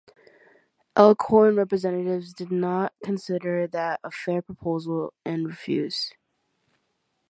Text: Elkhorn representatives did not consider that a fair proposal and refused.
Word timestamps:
Elkhorn 0.97 1.55
representatives 1.57 2.33
did 2.33 2.49
not 2.51 2.91
consider 3.03 3.67
that 3.67 3.99
a 4.03 4.09
fair 4.09 4.41
proposal 4.41 5.13
and 5.23 5.45
refused. 5.45 6.15